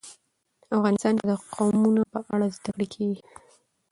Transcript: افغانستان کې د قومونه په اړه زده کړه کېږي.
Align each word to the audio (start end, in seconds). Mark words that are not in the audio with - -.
افغانستان 0.75 1.13
کې 1.19 1.25
د 1.31 1.33
قومونه 1.55 2.01
په 2.13 2.19
اړه 2.33 2.47
زده 2.55 2.69
کړه 2.73 2.85
کېږي. 2.93 3.21